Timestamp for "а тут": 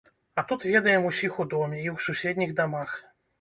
0.41-0.63